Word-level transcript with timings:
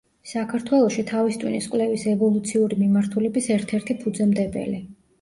საქართველოში 0.27 1.05
თავის 1.11 1.37
ტვინის 1.43 1.69
კვლევის 1.75 2.07
ევოლუციური 2.15 2.83
მიმართულების 2.83 3.55
ერთ-ერთი 3.61 4.03
ფუძემდებელი. 4.05 4.87